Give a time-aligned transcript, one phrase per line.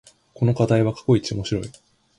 [0.33, 1.71] この課題は過去一面白い